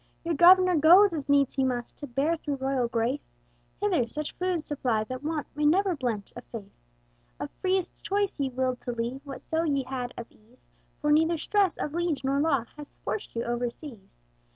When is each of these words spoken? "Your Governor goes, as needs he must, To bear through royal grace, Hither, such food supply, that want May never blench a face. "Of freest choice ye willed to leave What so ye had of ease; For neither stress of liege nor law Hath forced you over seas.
"Your 0.23 0.33
Governor 0.33 0.77
goes, 0.77 1.13
as 1.13 1.29
needs 1.29 1.53
he 1.53 1.63
must, 1.63 1.95
To 1.99 2.07
bear 2.07 2.35
through 2.35 2.55
royal 2.55 2.87
grace, 2.87 3.37
Hither, 3.79 4.07
such 4.07 4.31
food 4.31 4.65
supply, 4.65 5.03
that 5.03 5.21
want 5.23 5.45
May 5.55 5.63
never 5.63 5.95
blench 5.95 6.33
a 6.35 6.41
face. 6.41 6.89
"Of 7.39 7.51
freest 7.61 7.93
choice 8.01 8.39
ye 8.39 8.49
willed 8.49 8.81
to 8.81 8.91
leave 8.93 9.21
What 9.23 9.43
so 9.43 9.61
ye 9.63 9.83
had 9.83 10.11
of 10.17 10.25
ease; 10.31 10.65
For 11.01 11.11
neither 11.11 11.37
stress 11.37 11.77
of 11.77 11.93
liege 11.93 12.23
nor 12.23 12.39
law 12.39 12.65
Hath 12.75 12.87
forced 13.03 13.35
you 13.35 13.43
over 13.43 13.69
seas. 13.69 14.23